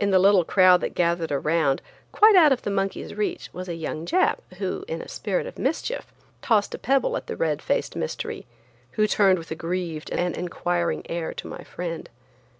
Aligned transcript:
In 0.00 0.10
the 0.10 0.18
little 0.18 0.42
crowd 0.42 0.80
that 0.80 0.92
gathered 0.92 1.30
around, 1.30 1.82
quite 2.10 2.34
out 2.34 2.50
of 2.50 2.62
the 2.62 2.68
monkey's 2.70 3.14
reach, 3.14 3.48
was 3.52 3.68
a 3.68 3.76
young 3.76 4.04
Jap, 4.06 4.38
who, 4.58 4.84
in 4.88 5.00
a 5.00 5.06
spirit 5.08 5.46
of 5.46 5.56
mischief, 5.56 6.12
tossed 6.42 6.74
a 6.74 6.78
pebble 6.78 7.16
at 7.16 7.28
the 7.28 7.36
red 7.36 7.62
faced 7.62 7.94
mystery, 7.94 8.44
who 8.98 9.06
turned 9.06 9.38
with 9.38 9.52
a 9.52 9.54
grieved 9.54 10.10
and 10.10 10.36
inquiring 10.36 11.08
air 11.08 11.32
to 11.34 11.46
my 11.46 11.62
friend. 11.62 12.08